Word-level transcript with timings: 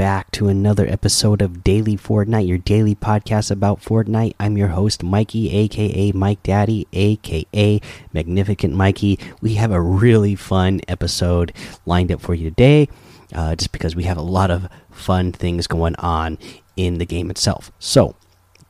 Back 0.00 0.30
to 0.30 0.48
another 0.48 0.86
episode 0.86 1.42
of 1.42 1.62
Daily 1.62 1.94
Fortnite, 1.94 2.48
your 2.48 2.56
daily 2.56 2.94
podcast 2.94 3.50
about 3.50 3.82
Fortnite. 3.82 4.32
I'm 4.40 4.56
your 4.56 4.68
host, 4.68 5.02
Mikey, 5.02 5.54
aka 5.54 6.10
Mike 6.12 6.42
Daddy, 6.42 6.86
aka 6.94 7.82
Magnificent 8.10 8.72
Mikey. 8.72 9.18
We 9.42 9.56
have 9.56 9.72
a 9.72 9.78
really 9.78 10.36
fun 10.36 10.80
episode 10.88 11.52
lined 11.84 12.10
up 12.10 12.22
for 12.22 12.32
you 12.32 12.48
today, 12.48 12.88
uh, 13.34 13.54
just 13.56 13.72
because 13.72 13.94
we 13.94 14.04
have 14.04 14.16
a 14.16 14.22
lot 14.22 14.50
of 14.50 14.70
fun 14.90 15.32
things 15.32 15.66
going 15.66 15.96
on 15.96 16.38
in 16.78 16.96
the 16.96 17.04
game 17.04 17.28
itself. 17.28 17.70
So, 17.78 18.16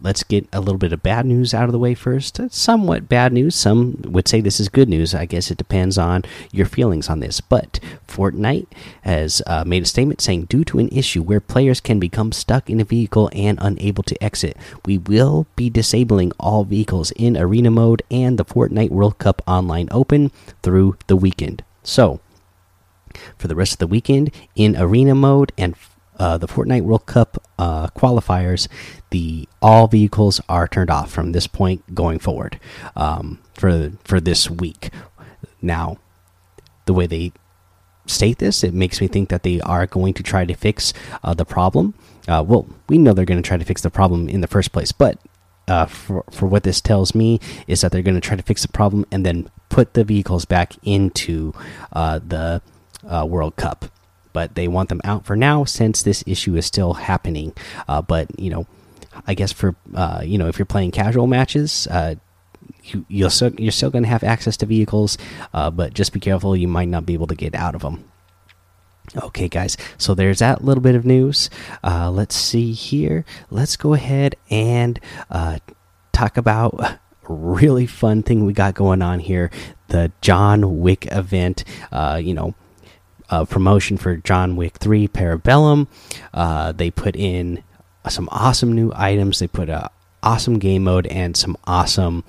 let's 0.01 0.23
get 0.23 0.49
a 0.53 0.61
little 0.61 0.79
bit 0.79 0.93
of 0.93 1.03
bad 1.03 1.27
news 1.27 1.53
out 1.53 1.65
of 1.65 1.73
the 1.73 1.79
way 1.79 1.95
first. 1.95 2.41
Somewhat 2.53 3.09
bad 3.09 3.33
news. 3.33 3.55
Some 3.55 4.01
would 4.03 4.29
say 4.29 4.41
this 4.41 4.61
is 4.61 4.69
good 4.69 4.89
news. 4.89 5.15
I 5.15 5.27
guess 5.27 5.51
it 5.51 5.59
depends 5.59 5.99
on 5.99 6.25
your 6.53 6.67
feelings 6.67 7.09
on 7.09 7.21
this. 7.21 7.41
But 7.41 7.81
Fortnite 8.09 8.67
has 9.03 9.43
uh, 9.47 9.65
made 9.67 9.83
a 9.83 9.87
statement 9.87 10.21
saying, 10.21 10.45
due 10.45 10.65
to 10.65 10.79
an 10.79 10.89
issue 10.89 11.23
where 11.23 11.41
players 11.41 11.81
can 11.81 12.01
become 12.01 12.33
stuck 12.33 12.71
in 12.71 12.81
a 12.81 12.85
vehicle 12.85 13.31
and 13.33 13.59
unable 13.61 14.03
to 14.05 14.23
exit, 14.23 14.57
we 14.85 14.99
will 14.99 15.47
be 15.57 15.71
disabling 15.71 16.33
all 16.39 16.65
vehicles 16.65 17.11
in 17.13 17.37
arena 17.37 17.71
mode 17.71 18.03
and 18.11 18.39
the 18.39 18.45
Fortnite 18.45 18.91
World 18.91 19.19
Cup 19.19 19.43
Online 19.47 19.89
Open 19.91 20.31
through 20.63 20.97
the 21.07 21.17
weekend. 21.17 21.63
So, 21.83 22.21
for 23.39 23.49
the 23.49 23.57
rest 23.57 23.73
of 23.73 23.79
the 23.79 23.87
weekend 23.87 24.31
in 24.55 24.77
arena 24.77 25.15
mode 25.15 25.53
and 25.59 25.75
uh, 26.21 26.37
the 26.37 26.47
Fortnite 26.47 26.83
World 26.83 27.07
Cup 27.07 27.43
uh, 27.59 27.87
qualifiers, 27.89 28.69
the 29.09 29.49
all 29.63 29.89
vehicles 29.89 30.39
are 30.51 30.69
turned 30.69 30.91
off 30.91 31.11
from 31.11 31.33
this 31.33 31.47
point 31.47 31.95
going 31.95 32.19
forward 32.19 32.61
um, 32.95 33.39
for 33.55 33.93
for 34.05 34.21
this 34.21 34.51
week. 34.51 34.91
Now, 35.63 35.97
the 36.85 36.93
way 36.93 37.07
they 37.07 37.33
state 38.05 38.39
this, 38.39 38.63
it 38.63 38.75
makes 38.75 39.01
me 39.01 39.09
think 39.09 39.31
that 39.31 39.45
they 39.45 39.63
are 39.63 39.87
going 39.87 40.13
to 40.13 40.23
try 40.23 40.45
to 40.45 40.55
fix 40.55 40.93
uh, 41.25 41.33
the 41.33 41.47
problem. 41.47 41.95
Uh, 42.29 42.45
well, 42.47 42.69
we 42.89 42.99
know 42.99 43.15
they're 43.15 43.25
going 43.25 43.43
to 43.43 43.49
try 43.49 43.57
to 43.57 43.65
fix 43.65 43.81
the 43.81 43.91
problem 43.91 44.29
in 44.29 44.43
the 44.43 44.47
first 44.47 44.73
place, 44.73 44.93
but 44.93 45.19
uh, 45.69 45.87
for 45.87 46.23
for 46.31 46.47
what 46.47 46.65
this 46.65 46.83
tells 46.83 47.15
me 47.15 47.41
is 47.67 47.81
that 47.81 47.93
they're 47.93 48.03
going 48.03 48.15
to 48.15 48.21
try 48.21 48.37
to 48.37 48.43
fix 48.43 48.61
the 48.61 48.69
problem 48.69 49.07
and 49.11 49.25
then 49.25 49.49
put 49.71 49.95
the 49.95 50.05
vehicles 50.05 50.45
back 50.45 50.75
into 50.83 51.55
uh, 51.95 52.19
the 52.19 52.61
World 53.27 53.57
Cup 53.57 53.87
but 54.33 54.55
they 54.55 54.69
want 54.69 54.89
them 54.89 55.01
out 55.05 55.25
for 55.25 55.37
now 55.37 55.65
since 55.65 56.03
this 56.03 56.23
issue 56.27 56.57
is 56.57 56.67
still 56.67 56.95
happening. 56.95 57.53
Uh, 57.89 58.03
but 58.03 58.39
you 58.39 58.51
know, 58.51 58.67
I 59.27 59.35
guess 59.35 59.53
for 59.53 59.75
uh, 59.95 60.23
you 60.25 60.39
know 60.39 60.49
if 60.49 60.59
you're 60.59 60.67
playing 60.67 60.93
casual 60.93 61.27
matches, 61.27 61.87
uh, 61.91 62.15
you 62.85 63.05
you're 63.09 63.31
still 63.31 63.91
going 63.91 64.05
to 64.05 64.09
have 64.09 64.25
access 64.25 64.57
to 64.59 64.67
vehicles, 64.67 65.19
uh, 65.53 65.71
but 65.71 65.95
just 65.95 66.13
be 66.13 66.21
careful. 66.21 66.57
You 66.57 66.69
might 66.69 66.89
not 66.89 67.07
be 67.07 67.15
able 67.15 67.27
to 67.29 67.35
get 67.35 67.55
out 67.55 67.75
of 67.75 67.83
them. 67.83 68.05
Okay, 69.17 69.49
guys. 69.49 69.77
So 69.99 70.15
there's 70.15 70.39
that 70.39 70.63
little 70.63 70.83
bit 70.83 70.95
of 70.95 71.05
news. 71.05 71.51
Uh, 71.83 72.11
let's 72.11 72.37
see 72.37 72.73
here. 72.73 73.25
Let's 73.51 73.77
go 73.77 73.95
ahead 73.95 74.37
and 74.51 75.01
uh, 75.31 75.59
talk 76.13 76.37
about 76.37 76.99
really 77.29 77.87
fun 77.87 78.23
thing 78.23 78.47
we 78.47 78.53
got 78.53 78.75
going 78.75 79.03
on 79.03 79.19
here. 79.19 79.51
The 79.89 80.13
John 80.21 80.79
Wick 80.79 81.09
event. 81.11 81.65
you 82.21 82.35
know 82.35 82.55
uh, 83.31 83.45
promotion 83.45 83.97
for 83.97 84.17
John 84.17 84.57
Wick 84.57 84.77
3 84.79 85.09
Parabellum. 85.09 85.87
Uh, 86.35 86.73
they 86.73 86.91
put 86.91 87.17
in 87.17 87.63
some 88.09 88.29
awesome 88.31 88.73
new 88.73 88.93
items. 88.95 89.39
They 89.39 89.47
put 89.47 89.69
a 89.69 89.91
awesome 90.23 90.59
game 90.59 90.85
mode 90.85 91.07
and 91.07 91.37
some 91.37 91.57
awesome 91.65 92.25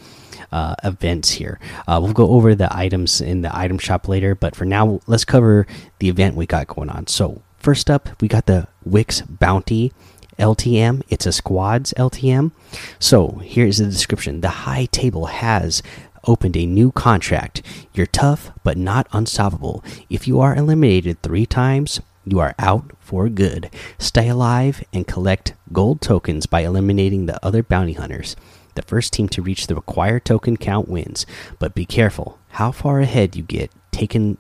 uh, 0.52 0.76
events 0.84 1.32
here. 1.32 1.60
Uh, 1.88 2.00
we'll 2.02 2.14
go 2.14 2.30
over 2.32 2.56
the 2.56 2.74
items 2.76 3.22
in 3.22 3.42
the 3.42 3.56
item 3.56 3.78
shop 3.78 4.08
later, 4.08 4.36
but 4.36 4.56
for 4.56 4.66
now, 4.66 5.00
let's 5.08 5.26
cover 5.26 5.68
the 6.00 6.10
event 6.10 6.36
we 6.36 6.46
got 6.46 6.68
going 6.68 6.90
on. 6.90 7.08
So, 7.08 7.42
first 7.58 7.90
up, 7.90 8.10
we 8.22 8.28
got 8.28 8.46
the 8.46 8.68
Wick's 8.84 9.22
Bounty. 9.22 9.92
LTM. 10.40 11.04
It's 11.10 11.28
a 11.28 11.32
squads 11.32 11.94
LTM. 11.98 12.52
So 12.98 13.42
here's 13.44 13.78
the 13.78 13.86
description. 13.86 14.42
The 14.42 14.50
high 14.50 14.86
table 14.86 15.28
has 15.28 15.84
opened 16.26 16.58
a 16.58 16.66
new 16.66 16.92
contract. 16.92 17.62
You're 17.94 18.06
tough, 18.06 18.52
but 18.64 18.78
not 18.78 19.08
unstoppable. 19.12 19.84
If 20.10 20.28
you 20.28 20.40
are 20.40 20.56
eliminated 20.56 21.22
three 21.22 21.46
times, 21.46 22.00
you 22.26 22.40
are 22.40 22.56
out 22.60 22.92
for 23.00 23.30
good. 23.30 23.70
Stay 23.98 24.30
alive 24.30 24.84
and 24.94 25.08
collect 25.08 25.54
gold 25.72 26.02
tokens 26.02 26.46
by 26.46 26.62
eliminating 26.62 27.26
the 27.26 27.44
other 27.46 27.64
bounty 27.64 27.94
hunters. 27.94 28.36
The 28.76 28.84
first 28.84 29.12
team 29.12 29.28
to 29.30 29.42
reach 29.42 29.68
the 29.68 29.76
required 29.76 30.26
token 30.26 30.58
count 30.58 30.88
wins, 30.88 31.26
but 31.60 31.76
be 31.76 31.86
careful 31.86 32.40
how 32.50 32.72
far 32.72 33.00
ahead 33.00 33.36
you 33.36 33.44
get. 33.44 33.72
Taken 33.92 34.38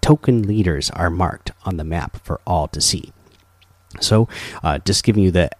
token 0.00 0.42
leaders 0.42 0.90
are 0.90 1.10
marked 1.10 1.52
on 1.64 1.76
the 1.76 1.84
map 1.84 2.24
for 2.24 2.40
all 2.46 2.68
to 2.68 2.80
see. 2.80 3.12
So, 4.00 4.28
uh, 4.62 4.78
just 4.78 5.04
giving 5.04 5.22
you 5.22 5.30
the 5.30 5.50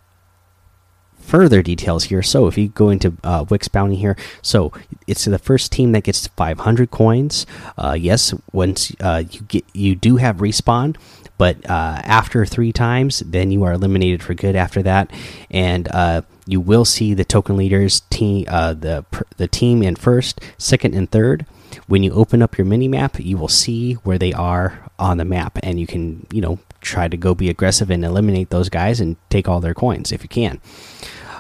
further 1.25 1.63
details 1.63 2.05
here. 2.05 2.23
So 2.23 2.47
if 2.47 2.57
you 2.59 2.69
go 2.69 2.91
into 2.91 3.17
uh, 3.25 3.45
Wick's 3.49 3.69
Bounty 3.69 3.97
here, 3.97 4.17
so 4.43 4.73
it's 5.07 5.25
the 5.25 5.39
first 5.39 5.73
team 5.73 5.93
that 5.93 6.05
gets 6.05 6.27
500 6.29 6.91
coins. 6.91 7.47
Uh, 7.77 7.97
yes, 7.99 8.35
once 8.53 8.93
uh, 9.01 9.25
you 9.31 9.41
get 9.43 9.65
you 9.73 9.95
do 9.95 10.17
have 10.17 10.37
respawn, 10.37 10.97
but 11.37 11.59
uh, 11.69 12.01
after 12.05 12.47
three 12.47 12.73
times, 12.73 13.21
then 13.21 13.51
you 13.51 13.65
are 13.65 13.73
eliminated 13.73 14.23
for 14.23 14.35
good. 14.35 14.55
After 14.55 14.83
that, 14.83 15.11
and 15.51 15.89
uh, 15.89 16.23
you 16.47 16.61
will 16.61 16.85
see 16.85 17.15
the 17.15 17.25
token 17.25 17.57
leaders 17.57 18.01
team 18.11 18.47
uh, 18.49 18.75
the 18.75 19.05
the 19.37 19.49
team 19.49 19.83
in 19.83 19.97
first, 19.97 20.41
second, 20.59 20.95
and 20.95 21.11
third. 21.11 21.47
When 21.89 22.05
you 22.05 22.13
open 22.13 22.41
up 22.41 22.57
your 22.57 22.67
mini 22.67 22.87
map, 22.87 23.19
you 23.19 23.37
will 23.37 23.49
see 23.49 23.95
where 23.95 24.19
they 24.19 24.33
are 24.33 24.91
on 24.99 25.17
the 25.17 25.25
map, 25.25 25.59
and 25.63 25.81
you 25.81 25.87
can 25.87 26.27
you 26.33 26.41
know 26.41 26.61
try 26.81 27.09
to 27.09 27.17
go 27.17 27.35
be 27.35 27.49
aggressive 27.49 27.91
and 27.91 28.05
eliminate 28.05 28.51
those 28.51 28.69
guys 28.69 29.01
and 29.01 29.17
take 29.31 29.49
all 29.49 29.61
their 29.61 29.75
coins 29.75 30.13
if 30.13 30.23
you 30.23 30.29
can. 30.29 30.61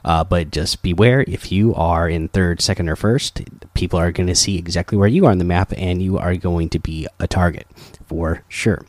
Uh, 0.04 0.22
but 0.22 0.50
just 0.50 0.82
beware 0.82 1.24
if 1.26 1.50
you 1.50 1.74
are 1.74 2.08
in 2.08 2.28
third, 2.28 2.60
second, 2.60 2.88
or 2.88 2.96
first, 2.96 3.40
people 3.72 3.98
are 3.98 4.12
going 4.12 4.26
to 4.26 4.34
see 4.34 4.58
exactly 4.58 4.98
where 4.98 5.08
you 5.08 5.24
are 5.24 5.30
on 5.30 5.38
the 5.38 5.44
map 5.44 5.72
and 5.76 6.02
you 6.02 6.18
are 6.18 6.36
going 6.36 6.68
to 6.68 6.78
be 6.78 7.06
a 7.18 7.26
target 7.26 7.66
for 8.06 8.42
sure. 8.48 8.84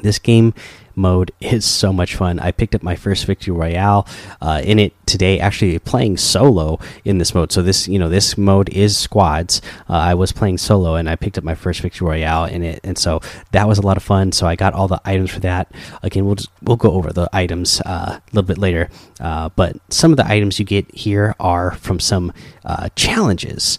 This 0.00 0.18
game 0.18 0.54
mode 0.94 1.32
is 1.40 1.64
so 1.64 1.92
much 1.92 2.14
fun. 2.16 2.38
I 2.38 2.52
picked 2.52 2.74
up 2.74 2.82
my 2.82 2.96
first 2.96 3.24
victory 3.26 3.54
royale 3.54 4.06
uh, 4.40 4.62
in 4.64 4.78
it 4.78 4.94
today. 5.06 5.38
Actually, 5.40 5.78
playing 5.78 6.16
solo 6.16 6.78
in 7.04 7.18
this 7.18 7.34
mode. 7.34 7.52
So 7.52 7.62
this, 7.62 7.88
you 7.88 7.98
know, 7.98 8.08
this 8.08 8.36
mode 8.36 8.68
is 8.70 8.96
squads. 8.96 9.60
Uh, 9.88 9.94
I 9.94 10.14
was 10.14 10.32
playing 10.32 10.58
solo, 10.58 10.94
and 10.94 11.08
I 11.08 11.16
picked 11.16 11.38
up 11.38 11.44
my 11.44 11.54
first 11.54 11.80
victory 11.80 12.06
royale 12.06 12.44
in 12.44 12.62
it, 12.62 12.80
and 12.84 12.98
so 12.98 13.20
that 13.52 13.68
was 13.68 13.78
a 13.78 13.82
lot 13.82 13.96
of 13.96 14.02
fun. 14.02 14.32
So 14.32 14.46
I 14.46 14.56
got 14.56 14.74
all 14.74 14.88
the 14.88 15.00
items 15.04 15.30
for 15.30 15.40
that. 15.40 15.72
Again, 16.02 16.24
we'll 16.26 16.36
just, 16.36 16.50
we'll 16.62 16.76
go 16.76 16.92
over 16.92 17.12
the 17.12 17.28
items 17.32 17.80
uh, 17.82 18.18
a 18.18 18.22
little 18.32 18.46
bit 18.46 18.58
later. 18.58 18.88
Uh, 19.20 19.50
but 19.50 19.76
some 19.90 20.10
of 20.10 20.16
the 20.16 20.26
items 20.26 20.58
you 20.58 20.64
get 20.64 20.92
here 20.94 21.34
are 21.38 21.72
from 21.72 22.00
some 22.00 22.32
uh, 22.64 22.88
challenges. 22.96 23.78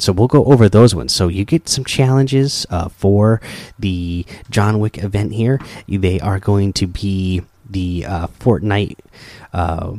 So 0.00 0.12
we'll 0.12 0.28
go 0.28 0.44
over 0.46 0.68
those 0.68 0.94
ones. 0.94 1.12
So 1.12 1.28
you 1.28 1.44
get 1.44 1.68
some 1.68 1.84
challenges 1.84 2.66
uh, 2.70 2.88
for 2.88 3.40
the 3.78 4.24
John 4.50 4.78
Wick 4.78 5.02
event 5.02 5.34
here. 5.34 5.60
They 5.88 6.20
are 6.20 6.38
going 6.38 6.72
to 6.74 6.86
be 6.86 7.42
the 7.68 8.04
uh, 8.06 8.26
Fortnite. 8.28 8.98
Uh, 9.52 9.96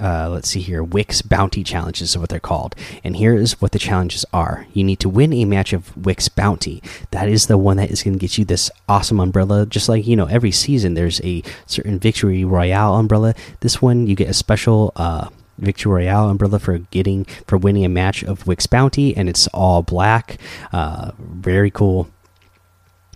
uh, 0.00 0.28
let's 0.30 0.48
see 0.48 0.60
here. 0.60 0.82
Wick's 0.82 1.22
Bounty 1.22 1.64
Challenges 1.64 2.10
is 2.10 2.18
what 2.18 2.28
they're 2.28 2.38
called. 2.38 2.76
And 3.02 3.16
here 3.16 3.34
is 3.34 3.60
what 3.60 3.72
the 3.72 3.78
challenges 3.78 4.24
are. 4.32 4.66
You 4.72 4.84
need 4.84 5.00
to 5.00 5.08
win 5.08 5.32
a 5.32 5.44
match 5.44 5.72
of 5.72 5.96
Wick's 5.96 6.28
Bounty. 6.28 6.82
That 7.10 7.28
is 7.28 7.46
the 7.46 7.58
one 7.58 7.78
that 7.78 7.90
is 7.90 8.02
going 8.02 8.14
to 8.14 8.20
get 8.20 8.38
you 8.38 8.44
this 8.44 8.70
awesome 8.88 9.18
umbrella. 9.18 9.66
Just 9.66 9.88
like, 9.88 10.06
you 10.06 10.14
know, 10.14 10.26
every 10.26 10.52
season 10.52 10.94
there's 10.94 11.20
a 11.22 11.42
certain 11.66 11.98
Victory 11.98 12.44
Royale 12.44 12.94
umbrella. 12.94 13.34
This 13.60 13.82
one, 13.82 14.06
you 14.06 14.14
get 14.14 14.28
a 14.28 14.34
special 14.34 14.92
uh, 14.94 15.30
Victory 15.58 15.92
Royale 15.92 16.30
umbrella 16.30 16.58
for 16.58 16.78
getting 16.78 17.24
for 17.46 17.58
winning 17.58 17.84
a 17.84 17.88
match 17.88 18.22
of 18.22 18.46
Wick's 18.46 18.66
Bounty, 18.66 19.16
and 19.16 19.28
it's 19.28 19.46
all 19.48 19.82
black. 19.82 20.38
Uh, 20.72 21.12
very 21.18 21.70
cool. 21.70 22.08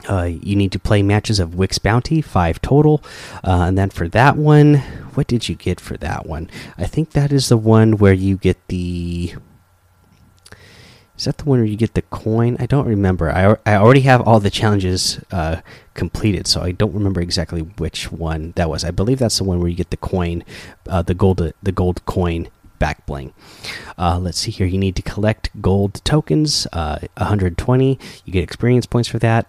Uh, 0.09 0.25
you 0.25 0.57
need 0.57 0.73
to 0.73 0.79
play 0.79 1.03
matches 1.03 1.39
of 1.39 1.55
Wick's 1.55 1.79
Bounty, 1.79 2.21
five 2.21 2.61
total. 2.61 3.03
Uh, 3.45 3.67
and 3.69 3.79
then 3.79 3.91
for 3.91 4.09
that 4.09 4.37
one, 4.37 4.77
what 5.15 5.27
did 5.27 5.49
you 5.49 5.55
get 5.55 5.79
for 5.79 5.97
that 5.99 6.27
one? 6.27 6.51
I 6.77 6.87
think 6.87 7.11
that 7.11 7.33
is 7.33 7.49
the 7.49 7.57
one 7.57 7.99
where 7.99 8.13
you 8.13 8.37
get 8.37 8.57
the 8.69 9.35
is 11.23 11.27
that 11.27 11.39
the 11.39 11.45
one 11.45 11.61
where 11.61 11.69
you 11.69 11.77
get 11.77 11.95
the 11.95 12.03
coin? 12.03 12.57
I 12.59 12.67
don't 12.67 12.89
remember. 12.89 13.31
I, 13.31 13.55
I 13.65 13.77
already 13.77 14.01
have 14.01 14.21
all 14.23 14.41
the 14.41 14.51
challenges 14.51 15.21
uh, 15.31 15.61
completed, 15.95 16.49
so 16.49 16.63
I 16.63 16.73
don't 16.73 16.93
remember 16.93 17.21
exactly 17.21 17.61
which 17.61 18.11
one 18.11 18.53
that 18.57 18.69
was. 18.69 18.83
I 18.83 18.91
believe 18.91 19.21
that's 19.21 19.39
the 19.39 19.45
one 19.45 19.61
where 19.61 19.69
you 19.69 19.77
get 19.77 19.91
the 19.91 19.97
coin, 19.97 20.43
uh, 20.89 21.03
the 21.03 21.15
gold, 21.15 21.53
the 21.63 21.71
gold 21.71 22.05
coin 22.07 22.49
back 22.81 23.07
bling. 23.07 23.33
Uh, 23.97 24.19
let's 24.19 24.39
see 24.39 24.51
here. 24.51 24.67
You 24.67 24.79
need 24.79 24.97
to 24.97 25.03
collect 25.03 25.49
gold 25.63 26.05
tokens, 26.05 26.67
uh, 26.73 26.99
120. 27.19 28.01
You 28.25 28.33
get 28.33 28.43
experience 28.43 28.87
points 28.87 29.09
for 29.09 29.21
that. 29.21 29.49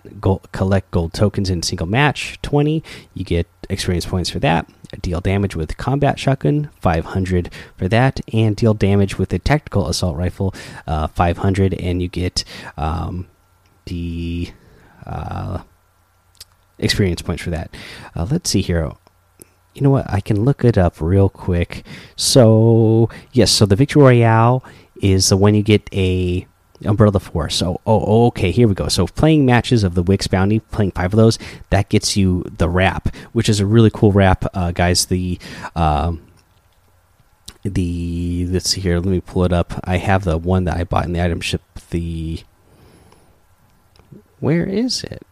Collect 0.51 0.91
gold 0.91 1.13
tokens 1.13 1.49
in 1.49 1.63
single 1.63 1.87
match, 1.87 2.37
20. 2.43 2.83
You 3.15 3.25
get 3.25 3.47
experience 3.67 4.05
points 4.05 4.29
for 4.29 4.37
that. 4.37 4.69
Deal 5.01 5.21
damage 5.21 5.55
with 5.55 5.77
combat 5.77 6.19
shotgun, 6.19 6.69
500 6.79 7.51
for 7.77 7.87
that, 7.87 8.19
and 8.33 8.55
deal 8.55 8.73
damage 8.73 9.17
with 9.17 9.29
the 9.29 9.39
tactical 9.39 9.87
assault 9.87 10.15
rifle, 10.15 10.53
uh, 10.87 11.07
500, 11.07 11.73
and 11.75 12.01
you 12.01 12.07
get 12.07 12.43
um, 12.77 13.27
the 13.85 14.51
uh, 15.05 15.61
experience 16.77 17.21
points 17.21 17.43
for 17.43 17.49
that. 17.49 17.75
Uh, 18.15 18.27
let's 18.29 18.49
see 18.49 18.61
here. 18.61 18.91
You 19.73 19.81
know 19.81 19.89
what? 19.89 20.09
I 20.09 20.21
can 20.21 20.45
look 20.45 20.63
it 20.63 20.77
up 20.77 21.01
real 21.01 21.29
quick. 21.29 21.83
So 22.15 23.09
yes, 23.31 23.51
so 23.51 23.65
the 23.65 23.75
Victory 23.75 24.03
Royale 24.03 24.63
is 25.01 25.29
the 25.29 25.37
one 25.37 25.55
you 25.55 25.63
get 25.63 25.89
a 25.93 26.47
Umbrella 26.85 27.19
Force. 27.19 27.55
So, 27.55 27.81
oh, 27.85 28.27
okay, 28.27 28.51
here 28.51 28.67
we 28.67 28.73
go. 28.73 28.87
So, 28.87 29.07
playing 29.07 29.45
matches 29.45 29.83
of 29.83 29.95
the 29.95 30.03
Wick's 30.03 30.27
Bounty, 30.27 30.59
playing 30.59 30.91
five 30.91 31.13
of 31.13 31.17
those, 31.17 31.39
that 31.69 31.89
gets 31.89 32.15
you 32.15 32.43
the 32.57 32.69
wrap, 32.69 33.15
which 33.33 33.49
is 33.49 33.59
a 33.59 33.65
really 33.65 33.91
cool 33.91 34.11
wrap, 34.11 34.45
uh, 34.53 34.71
guys. 34.71 35.05
The 35.05 35.39
um, 35.75 36.21
the 37.63 38.47
let's 38.49 38.69
see 38.69 38.81
here. 38.81 38.97
Let 38.97 39.05
me 39.05 39.21
pull 39.21 39.45
it 39.45 39.53
up. 39.53 39.79
I 39.83 39.97
have 39.97 40.23
the 40.23 40.37
one 40.37 40.65
that 40.65 40.77
I 40.77 40.83
bought 40.83 41.05
in 41.05 41.13
the 41.13 41.23
item 41.23 41.41
ship. 41.41 41.61
The 41.89 42.41
where 44.39 44.65
is 44.65 45.03
it? 45.03 45.25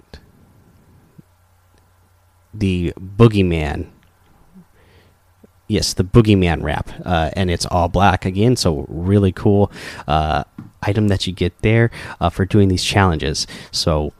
The 2.53 2.93
Boogeyman. 2.97 3.90
Yes, 5.71 5.93
the 5.93 6.03
Boogeyman 6.03 6.63
wrap, 6.63 6.89
uh, 7.05 7.31
and 7.33 7.49
it's 7.49 7.65
all 7.65 7.87
black 7.87 8.25
again, 8.25 8.57
so 8.57 8.85
really 8.89 9.31
cool. 9.31 9.71
Uh, 10.05 10.43
item 10.81 11.07
that 11.07 11.25
you 11.25 11.31
get 11.31 11.57
there 11.61 11.91
uh, 12.19 12.29
for 12.29 12.43
doing 12.43 12.67
these 12.67 12.83
challenges. 12.83 13.47
So, 13.71 14.11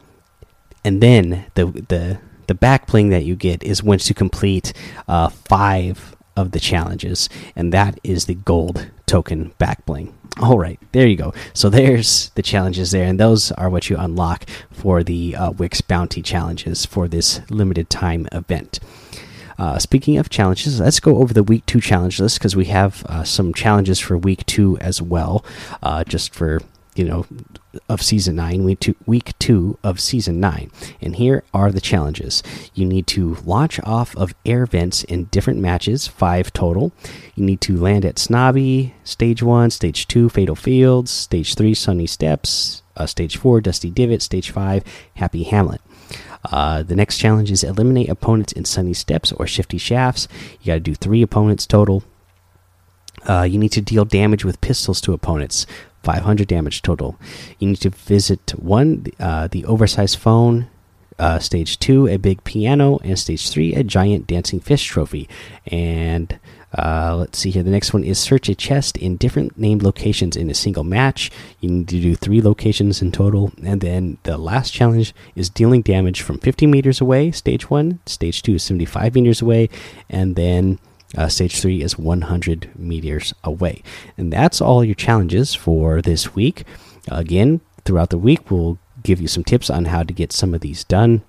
and 0.86 1.04
then 1.04 1.48
the 1.56 1.66
the 1.66 2.20
the 2.48 2.54
back 2.54 2.88
bling 2.88 3.10
that 3.10 3.26
you 3.26 3.36
get 3.36 3.64
is 3.64 3.84
once 3.84 4.08
you 4.08 4.16
complete 4.16 4.72
uh, 5.10 5.28
five 5.28 6.16
of 6.38 6.52
the 6.52 6.60
challenges, 6.62 7.28
and 7.54 7.74
that 7.74 8.00
is 8.02 8.28
the 8.28 8.36
gold 8.36 8.90
token 9.06 9.52
back 9.58 9.86
bling. 9.86 10.16
All 10.42 10.58
right, 10.58 10.80
there 10.94 11.06
you 11.06 11.18
go. 11.18 11.34
So 11.54 11.68
there's 11.70 12.30
the 12.36 12.42
challenges 12.42 12.92
there, 12.92 13.08
and 13.08 13.20
those 13.20 13.52
are 13.52 13.70
what 13.70 13.90
you 13.90 13.98
unlock 13.98 14.46
for 14.72 15.04
the 15.04 15.36
uh, 15.36 15.52
Wick's 15.52 15.82
bounty 15.82 16.22
challenges 16.22 16.86
for 16.86 17.10
this 17.10 17.42
limited 17.50 17.90
time 17.90 18.30
event. 18.32 18.80
Uh, 19.58 19.80
speaking 19.80 20.18
of 20.18 20.30
challenges, 20.30 20.80
let's 20.80 21.00
go 21.00 21.18
over 21.18 21.34
the 21.34 21.44
week 21.44 21.66
two 21.66 21.82
challenge 21.82 22.20
list 22.20 22.40
because 22.40 22.56
we 22.56 22.66
have 22.66 23.06
uh, 23.08 23.24
some 23.24 23.54
challenges 23.54 24.00
for 24.00 24.18
week 24.18 24.46
two 24.46 24.78
as 24.80 25.02
well, 25.02 25.46
uh, 25.84 26.04
just 26.04 26.34
for 26.34 26.60
you 26.96 27.06
know 27.06 27.26
of 27.88 28.02
season 28.02 28.36
nine, 28.36 28.66
week 28.66 28.80
two, 28.80 28.96
week 29.06 29.38
two 29.40 29.78
of 29.84 30.00
season 30.00 30.40
nine. 30.40 30.70
And 31.02 31.16
here 31.16 31.44
are 31.54 31.72
the 31.72 31.82
challenges: 31.82 32.44
you 32.74 32.86
need 32.86 33.08
to 33.08 33.36
launch 33.46 33.80
off 33.84 34.16
of 34.18 34.34
air 34.46 34.66
vents 34.66 35.04
in 35.04 35.26
different 35.26 35.60
matches, 35.60 36.08
five 36.08 36.52
total. 36.54 36.92
You 37.36 37.46
need 37.46 37.62
to 37.62 37.78
land 37.78 38.06
at 38.06 38.20
Snobby, 38.20 38.94
stage 39.04 39.42
one, 39.42 39.70
stage 39.72 40.08
two, 40.08 40.30
Fatal 40.30 40.56
Fields, 40.56 41.12
stage 41.12 41.56
three, 41.56 41.74
Sunny 41.74 42.08
Steps, 42.08 42.84
uh, 42.98 43.06
stage 43.06 43.38
four, 43.38 43.62
Dusty 43.62 43.90
Divot, 43.90 44.22
stage 44.22 44.52
five, 44.52 44.84
Happy 45.16 45.44
Hamlet. 45.44 45.82
Uh, 46.46 46.84
the 46.84 46.96
next 46.96 47.18
challenge 47.18 47.52
is 47.52 47.64
eliminate 47.64 48.10
opponents 48.10 48.54
in 48.54 48.66
sunny 48.66 48.94
steps 48.94 49.32
or 49.34 49.46
shifty 49.46 49.78
shafts. 49.78 50.28
You 50.62 50.68
got 50.68 50.74
to 50.76 50.80
do 50.80 50.96
three 50.96 51.22
opponents 51.22 51.66
total. 51.66 52.04
Uh, 53.28 53.44
you 53.44 53.60
need 53.60 53.72
to 53.74 53.82
deal 53.82 54.06
damage 54.06 54.44
with 54.44 54.62
pistols 54.62 55.00
to 55.02 55.14
opponents, 55.14 55.68
500 56.04 56.48
damage 56.48 56.82
total. 56.82 57.18
You 57.60 57.68
need 57.70 57.82
to 57.82 57.92
visit 57.92 58.52
one, 58.58 59.06
uh, 59.20 59.48
the 59.48 59.66
oversized 59.66 60.18
phone. 60.18 60.68
Uh, 61.20 61.38
stage 61.38 61.78
two, 61.78 62.08
a 62.08 62.18
big 62.18 62.44
piano, 62.44 62.98
and 63.04 63.20
stage 63.20 63.48
three, 63.52 63.76
a 63.76 63.84
giant 63.84 64.26
dancing 64.26 64.60
fish 64.60 64.84
trophy. 64.86 65.30
And 65.68 66.40
uh, 66.78 67.18
let's 67.18 67.40
see 67.40 67.52
here. 67.52 67.64
The 67.64 67.70
next 67.70 67.94
one 67.94 68.04
is 68.04 68.18
search 68.18 68.48
a 68.48 68.56
chest 68.56 68.98
in 68.98 69.18
different 69.18 69.58
named 69.58 69.84
locations 69.84 70.38
in 70.38 70.50
a 70.50 70.54
single 70.54 70.84
match. 70.84 71.30
You 71.60 71.70
need 71.70 71.88
to 71.90 72.00
do 72.00 72.16
three 72.16 72.42
locations 72.42 73.02
in 73.02 73.12
total. 73.12 73.52
And 73.64 73.82
then 73.82 74.18
the 74.24 74.38
last 74.38 74.72
challenge 74.72 75.14
is 75.36 75.50
dealing 75.50 75.82
damage 75.82 76.22
from 76.22 76.40
50 76.40 76.68
meters 76.68 77.02
away, 77.02 77.32
stage 77.32 77.70
one. 77.70 78.00
Stage 78.06 78.42
two 78.42 78.56
is 78.56 78.64
75 78.64 79.16
meters 79.16 79.42
away. 79.42 79.70
And 80.10 80.36
then 80.36 80.80
uh, 81.18 81.28
stage 81.28 81.60
three 81.60 81.82
is 81.82 81.98
100 81.98 82.72
meters 82.78 83.34
away. 83.44 83.84
And 84.18 84.32
that's 84.32 84.62
all 84.62 84.84
your 84.84 84.96
challenges 84.96 85.54
for 85.54 86.02
this 86.02 86.36
week. 86.36 86.64
Again, 87.10 87.60
throughout 87.84 88.12
the 88.12 88.18
week, 88.18 88.50
we'll 88.50 88.78
give 89.04 89.20
you 89.20 89.28
some 89.28 89.44
tips 89.44 89.70
on 89.70 89.86
how 89.86 90.04
to 90.04 90.14
get 90.14 90.32
some 90.32 90.54
of 90.54 90.62
these 90.62 90.84
done 90.86 91.24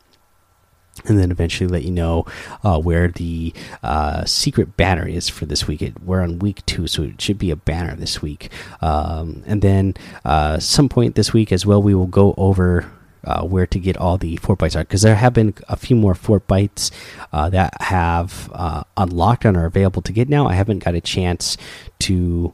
and 1.07 1.19
then 1.19 1.31
eventually 1.31 1.69
let 1.69 1.83
you 1.83 1.91
know 1.91 2.27
uh, 2.63 2.79
where 2.79 3.09
the 3.09 3.53
uh, 3.83 4.25
secret 4.25 4.77
banner 4.77 5.07
is 5.07 5.29
for 5.29 5.47
this 5.47 5.67
week. 5.67 5.83
It, 5.83 6.03
we're 6.03 6.21
on 6.21 6.39
week 6.39 6.65
two, 6.67 6.87
so 6.87 7.03
it 7.03 7.21
should 7.21 7.39
be 7.39 7.51
a 7.51 7.57
banner 7.57 7.97
this 7.97 8.23
week. 8.23 8.51
Um, 8.81 9.43
and 9.47 9.63
then 9.63 9.95
uh, 10.25 10.59
some 10.59 10.89
point 10.89 11.15
this 11.15 11.33
week 11.33 11.53
as 11.53 11.67
well, 11.67 11.83
we 11.83 11.95
will 11.95 12.07
go 12.07 12.35
over. 12.37 12.91
Uh, 13.25 13.45
where 13.45 13.69
to 13.69 13.79
get 13.79 13.97
all 13.97 14.19
the 14.19 14.37
Fortbytes 14.39 14.75
are 14.75 14.83
because 14.83 15.03
there 15.03 15.15
have 15.15 15.33
been 15.33 15.55
a 15.69 15.77
few 15.77 15.95
more 15.95 16.13
Fortbytes 16.13 16.91
uh, 17.33 17.49
that 17.51 17.73
have 17.81 18.51
uh, 18.53 18.83
unlocked 18.97 19.45
and 19.45 19.57
are 19.57 19.65
available 19.65 20.03
to 20.03 20.13
get 20.13 20.29
now. 20.29 20.49
I 20.49 20.55
haven't 20.55 20.81
got 20.81 20.97
a 20.97 21.01
chance 21.01 21.57
to 22.01 22.53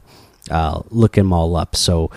look 0.91 1.13
them 1.13 1.33
all 1.33 1.55
up, 1.55 1.75
so 1.75 2.11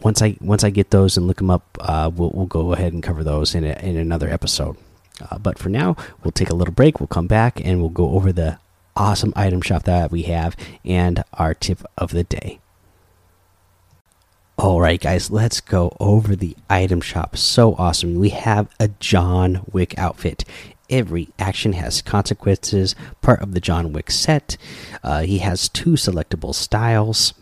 once 0.00 0.22
I 0.22 0.38
once 0.40 0.64
I 0.64 0.70
get 0.70 0.92
those 0.92 1.18
and 1.18 1.26
look 1.26 1.36
them 1.36 1.50
up, 1.50 1.76
we'll, 2.16 2.30
we'll 2.30 2.46
go 2.46 2.72
ahead 2.72 2.94
and 2.94 3.02
cover 3.02 3.22
those 3.22 3.54
in 3.54 3.64
a, 3.64 3.78
in 3.82 3.98
another 3.98 4.30
episode. 4.30 4.78
Uh, 5.20 5.38
but 5.38 5.58
for 5.58 5.68
now, 5.68 5.96
we'll 6.22 6.32
take 6.32 6.50
a 6.50 6.54
little 6.54 6.74
break. 6.74 7.00
We'll 7.00 7.06
come 7.06 7.26
back 7.26 7.60
and 7.64 7.80
we'll 7.80 7.90
go 7.90 8.10
over 8.10 8.32
the 8.32 8.58
awesome 8.96 9.32
item 9.36 9.60
shop 9.60 9.84
that 9.84 10.10
we 10.10 10.22
have 10.22 10.56
and 10.84 11.22
our 11.34 11.54
tip 11.54 11.82
of 11.96 12.10
the 12.10 12.24
day. 12.24 12.60
All 14.58 14.80
right, 14.80 15.00
guys, 15.00 15.30
let's 15.30 15.60
go 15.60 15.96
over 15.98 16.36
the 16.36 16.56
item 16.68 17.00
shop. 17.00 17.36
So 17.36 17.74
awesome. 17.76 18.16
We 18.16 18.28
have 18.30 18.68
a 18.78 18.88
John 19.00 19.64
Wick 19.72 19.98
outfit. 19.98 20.44
Every 20.90 21.30
action 21.38 21.72
has 21.72 22.02
consequences, 22.02 22.94
part 23.22 23.40
of 23.40 23.54
the 23.54 23.60
John 23.60 23.92
Wick 23.92 24.10
set. 24.10 24.56
Uh, 25.02 25.22
he 25.22 25.38
has 25.38 25.68
two 25.68 25.92
selectable 25.92 26.54
styles 26.54 27.32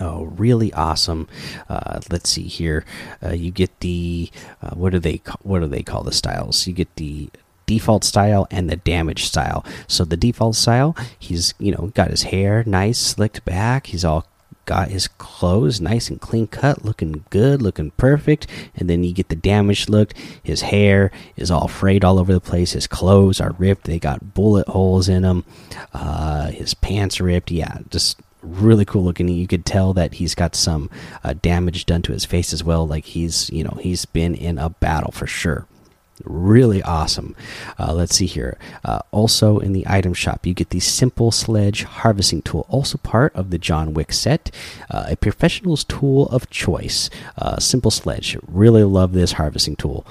Oh, 0.00 0.24
really 0.24 0.72
awesome! 0.72 1.28
Uh, 1.68 2.00
let's 2.10 2.30
see 2.30 2.48
here. 2.48 2.84
Uh, 3.22 3.30
you 3.30 3.50
get 3.50 3.78
the 3.80 4.30
uh, 4.60 4.70
what 4.70 4.90
do 4.90 4.98
they 4.98 5.22
what 5.42 5.60
do 5.60 5.66
they 5.66 5.82
call 5.82 6.02
the 6.02 6.12
styles? 6.12 6.66
You 6.66 6.72
get 6.72 6.94
the 6.96 7.30
default 7.66 8.04
style 8.04 8.46
and 8.50 8.68
the 8.68 8.76
damage 8.76 9.24
style. 9.24 9.64
So 9.86 10.04
the 10.04 10.16
default 10.16 10.56
style, 10.56 10.96
he's 11.18 11.54
you 11.58 11.72
know 11.72 11.92
got 11.94 12.10
his 12.10 12.24
hair 12.24 12.64
nice 12.66 12.98
slicked 12.98 13.44
back. 13.44 13.86
He's 13.86 14.04
all 14.04 14.26
got 14.66 14.88
his 14.88 15.08
clothes 15.08 15.80
nice 15.80 16.08
and 16.08 16.20
clean 16.20 16.46
cut, 16.46 16.84
looking 16.84 17.24
good, 17.30 17.60
looking 17.60 17.90
perfect. 17.92 18.46
And 18.74 18.88
then 18.88 19.04
you 19.04 19.12
get 19.12 19.28
the 19.28 19.36
damaged 19.36 19.88
look. 19.88 20.14
His 20.42 20.62
hair 20.62 21.10
is 21.36 21.50
all 21.50 21.68
frayed 21.68 22.04
all 22.04 22.18
over 22.18 22.32
the 22.32 22.40
place. 22.40 22.72
His 22.72 22.86
clothes 22.86 23.40
are 23.40 23.54
ripped. 23.58 23.84
They 23.84 23.98
got 23.98 24.34
bullet 24.34 24.66
holes 24.68 25.08
in 25.08 25.22
them. 25.22 25.44
Uh, 25.92 26.48
his 26.48 26.74
pants 26.74 27.20
ripped. 27.20 27.50
Yeah, 27.50 27.78
just 27.90 28.20
really 28.44 28.84
cool 28.84 29.02
looking. 29.02 29.28
You 29.28 29.46
could 29.46 29.66
tell 29.66 29.92
that 29.94 30.14
he's 30.14 30.34
got 30.34 30.54
some 30.54 30.90
uh, 31.22 31.34
damage 31.40 31.86
done 31.86 32.02
to 32.02 32.12
his 32.12 32.24
face 32.24 32.52
as 32.52 32.62
well. 32.62 32.86
Like 32.86 33.04
he's, 33.06 33.50
you 33.50 33.64
know, 33.64 33.78
he's 33.80 34.04
been 34.04 34.34
in 34.34 34.58
a 34.58 34.70
battle 34.70 35.12
for 35.12 35.26
sure. 35.26 35.66
Really 36.22 36.80
awesome. 36.82 37.34
Uh, 37.78 37.92
let's 37.92 38.14
see 38.14 38.26
here. 38.26 38.56
Uh, 38.84 39.00
also 39.10 39.58
in 39.58 39.72
the 39.72 39.84
item 39.88 40.14
shop, 40.14 40.46
you 40.46 40.54
get 40.54 40.70
the 40.70 40.78
Simple 40.78 41.32
Sledge 41.32 41.82
Harvesting 41.82 42.42
Tool, 42.42 42.66
also 42.68 42.98
part 42.98 43.34
of 43.34 43.50
the 43.50 43.58
John 43.58 43.94
Wick 43.94 44.12
set. 44.12 44.54
Uh, 44.88 45.06
a 45.08 45.16
professional's 45.16 45.82
tool 45.82 46.26
of 46.28 46.48
choice. 46.50 47.10
Uh, 47.36 47.58
simple 47.58 47.90
Sledge. 47.90 48.36
Really 48.46 48.84
love 48.84 49.12
this 49.12 49.32
harvesting 49.32 49.74
tool. 49.74 50.06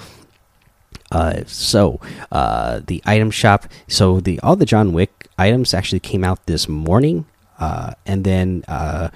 Uh, 1.09 1.43
so 1.45 2.01
uh, 2.31 2.81
the 2.85 3.01
item 3.05 3.31
shop. 3.31 3.67
So 3.87 4.19
the 4.19 4.39
all 4.41 4.55
the 4.55 4.65
John 4.65 4.91
Wick 4.93 5.27
items 5.37 5.73
actually 5.73 5.99
came 5.99 6.23
out 6.23 6.45
this 6.47 6.67
morning. 6.67 7.25
Uh, 7.63 7.93
and 8.05 8.23
then 8.23 8.63
uh, 8.67 9.07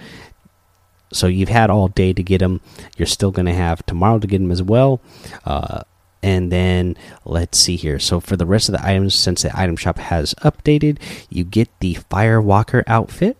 so 1.12 1.27
you've 1.27 1.50
had 1.50 1.70
all 1.70 1.88
day 1.88 2.13
to 2.13 2.24
get 2.24 2.39
them. 2.39 2.62
You're 2.98 3.06
still 3.06 3.32
going 3.32 3.46
to 3.46 3.54
have 3.54 3.86
tomorrow 3.86 4.20
to 4.20 4.27
get 4.27 4.39
them 4.39 4.51
as 4.51 4.63
well. 4.63 5.01
Uh, 5.46 5.82
and 6.24 6.51
then 6.51 6.98
let's 7.25 7.58
see 7.58 7.75
here. 7.75 8.00
So 8.00 8.20
for 8.20 8.36
the 8.36 8.46
rest 8.46 8.70
of 8.70 8.74
the 8.74 8.86
items, 8.86 9.16
since 9.16 9.44
the 9.44 9.58
item 9.58 9.75
shop 9.75 9.98
has 9.98 10.34
updated, 10.36 11.00
you 11.30 11.44
get 11.44 11.70
the 11.80 11.96
Firewalker 12.12 12.84
outfit, 12.88 13.38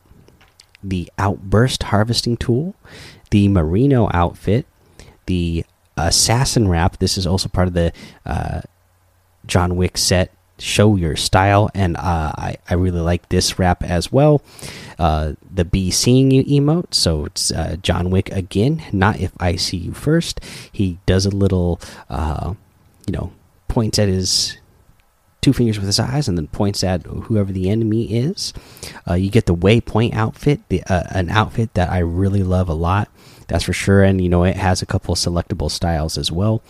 the 0.84 1.12
Outburst 1.18 1.84
harvesting 1.84 2.38
tool, 2.38 2.76
the 3.32 3.48
Marino 3.48 4.10
outfit, 4.14 4.66
the 5.26 5.66
Assassin 5.98 6.68
wrap. 6.68 6.98
This 6.98 7.18
is 7.18 7.26
also 7.26 7.50
part 7.50 7.68
of 7.68 7.74
the 7.74 7.92
uh, 8.26 8.62
John 9.46 9.76
Wick 9.76 9.98
set 9.98 10.34
show 10.60 10.96
your 10.96 11.16
style 11.16 11.70
and 11.74 11.96
uh, 11.98 12.34
I, 12.38 12.58
I 12.70 12.74
really 12.76 13.00
like 13.00 13.30
this 13.30 13.60
wrap 13.60 13.84
as 13.84 14.12
well 14.12 14.42
uh, 14.98 15.34
the 15.54 15.66
be 15.66 15.92
seeing 15.92 16.32
you 16.32 16.44
emote 16.46 16.94
so 16.94 17.26
it's 17.26 17.52
uh, 17.52 17.78
john 17.82 18.10
wick 18.10 18.32
again 18.32 18.84
not 18.92 19.20
if 19.20 19.32
i 19.40 19.56
see 19.56 19.78
you 19.78 19.94
first 19.94 20.40
he 20.72 20.98
does 21.06 21.26
a 21.26 21.30
little 21.30 21.80
uh, 22.10 22.54
you 23.06 23.14
know 23.14 23.32
points 23.68 24.00
at 24.00 24.08
his 24.08 24.58
two 25.48 25.54
fingers 25.54 25.78
with 25.78 25.86
his 25.86 26.00
eyes 26.00 26.28
and 26.28 26.38
then 26.38 26.48
points 26.48 26.84
at 26.84 27.06
whoever 27.06 27.54
the 27.54 27.70
enemy 27.70 28.14
is. 28.14 28.54
Uh, 29.10 29.14
you 29.14 29.30
get 29.30 29.46
the 29.46 29.56
waypoint 29.56 30.14
outfit, 30.14 30.60
the, 30.68 30.84
uh, 30.84 31.04
an 31.12 31.30
outfit 31.30 31.74
that 31.76 31.90
I 31.90 32.00
really 32.00 32.44
love 32.44 32.68
a 32.68 32.74
lot. 32.74 33.10
That's 33.48 33.64
for 33.64 33.74
sure, 33.74 34.04
and 34.04 34.22
you 34.22 34.30
know 34.30 34.44
it 34.44 34.58
has 34.58 34.82
a 34.82 34.86
couple 34.86 35.16
selectable 35.16 35.72
styles 35.72 36.18
as 36.18 36.32
well. 36.32 36.62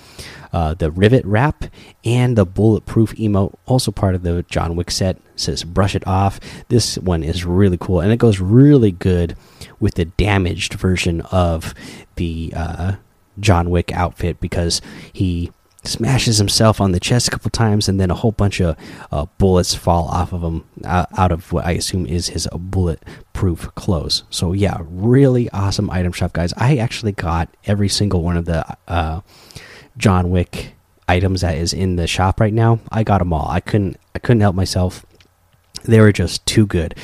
Uh, 0.53 0.73
the 0.73 0.91
rivet 0.91 1.25
wrap 1.25 1.65
and 2.05 2.37
the 2.37 2.45
bulletproof 2.45 3.15
emote, 3.15 3.55
also 3.65 3.91
part 3.91 4.15
of 4.15 4.23
the 4.23 4.43
John 4.43 4.75
Wick 4.75 4.91
set, 4.91 5.17
says 5.35 5.63
brush 5.63 5.95
it 5.95 6.05
off. 6.07 6.39
This 6.69 6.97
one 6.97 7.23
is 7.23 7.45
really 7.45 7.77
cool, 7.77 7.99
and 7.99 8.11
it 8.11 8.17
goes 8.17 8.39
really 8.39 8.91
good 8.91 9.35
with 9.79 9.95
the 9.95 10.05
damaged 10.05 10.75
version 10.75 11.21
of 11.21 11.73
the 12.15 12.53
uh, 12.55 12.95
John 13.39 13.69
Wick 13.69 13.91
outfit 13.91 14.39
because 14.39 14.81
he 15.11 15.51
smashes 15.87 16.37
himself 16.37 16.79
on 16.81 16.91
the 16.91 16.99
chest 16.99 17.27
a 17.27 17.31
couple 17.31 17.49
times, 17.49 17.89
and 17.89 17.99
then 17.99 18.11
a 18.11 18.15
whole 18.15 18.31
bunch 18.31 18.59
of 18.59 18.75
uh, 19.11 19.25
bullets 19.37 19.73
fall 19.73 20.07
off 20.07 20.33
of 20.33 20.41
him 20.43 20.63
uh, 20.83 21.05
out 21.17 21.31
of 21.31 21.51
what 21.51 21.65
I 21.65 21.71
assume 21.71 22.05
is 22.05 22.27
his 22.27 22.47
bulletproof 22.53 23.73
clothes. 23.75 24.23
So 24.29 24.53
yeah, 24.53 24.77
really 24.81 25.49
awesome 25.51 25.89
item 25.89 26.11
shop, 26.11 26.33
guys. 26.33 26.53
I 26.57 26.77
actually 26.77 27.13
got 27.13 27.49
every 27.65 27.89
single 27.89 28.21
one 28.21 28.37
of 28.37 28.45
the 28.45 28.65
uh, 28.87 29.21
John 29.97 30.29
Wick 30.29 30.73
items 31.07 31.41
that 31.41 31.57
is 31.57 31.73
in 31.73 31.95
the 31.95 32.07
shop 32.07 32.39
right 32.39 32.53
now. 32.53 32.79
I 32.91 33.03
got 33.03 33.19
them 33.19 33.33
all. 33.33 33.47
I 33.49 33.59
couldn't. 33.59 33.97
I 34.15 34.19
couldn't 34.19 34.41
help 34.41 34.55
myself. 34.55 35.05
They 35.83 35.99
were 36.01 36.11
just 36.11 36.45
too 36.45 36.65
good. 36.65 36.95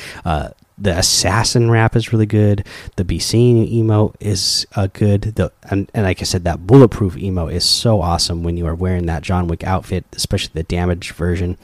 The 0.76 0.98
assassin 0.98 1.70
wrap 1.70 1.94
is 1.94 2.12
really 2.12 2.26
good. 2.26 2.66
The 2.96 3.04
be 3.04 3.18
seen 3.18 3.66
emote 3.66 4.16
is 4.18 4.66
uh, 4.74 4.88
good. 4.92 5.22
The 5.22 5.52
and, 5.70 5.90
and 5.94 6.04
like 6.04 6.20
I 6.20 6.24
said, 6.24 6.44
that 6.44 6.66
bulletproof 6.66 7.14
emote 7.14 7.52
is 7.52 7.64
so 7.64 8.00
awesome 8.00 8.42
when 8.42 8.56
you 8.56 8.66
are 8.66 8.74
wearing 8.74 9.06
that 9.06 9.22
John 9.22 9.46
Wick 9.46 9.62
outfit, 9.64 10.04
especially 10.14 10.50
the 10.54 10.64
damaged 10.64 11.12
version. 11.12 11.56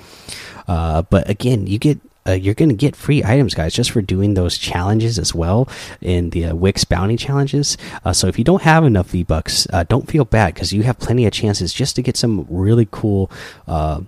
Uh, 0.68 1.02
but 1.02 1.28
again, 1.28 1.66
you 1.66 1.78
get 1.78 1.98
uh, 2.28 2.32
you're 2.32 2.54
going 2.54 2.68
to 2.68 2.74
get 2.74 2.94
free 2.94 3.24
items, 3.24 3.54
guys, 3.54 3.74
just 3.74 3.90
for 3.90 4.02
doing 4.02 4.34
those 4.34 4.58
challenges 4.58 5.18
as 5.18 5.34
well 5.34 5.68
in 6.00 6.30
the 6.30 6.46
uh, 6.46 6.54
Wick's 6.54 6.84
bounty 6.84 7.16
challenges. 7.16 7.76
Uh, 8.04 8.12
so 8.12 8.26
if 8.26 8.38
you 8.38 8.44
don't 8.44 8.62
have 8.62 8.84
enough 8.84 9.10
V 9.10 9.22
Bucks, 9.22 9.66
uh, 9.72 9.84
don't 9.84 10.08
feel 10.08 10.24
bad 10.24 10.54
because 10.54 10.72
you 10.72 10.82
have 10.82 10.98
plenty 10.98 11.26
of 11.26 11.32
chances 11.32 11.72
just 11.72 11.96
to 11.96 12.02
get 12.02 12.16
some 12.16 12.46
really 12.48 12.86
cool 12.90 13.30
uh, 13.66 14.02